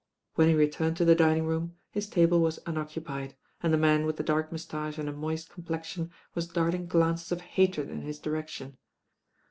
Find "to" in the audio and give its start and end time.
0.97-1.05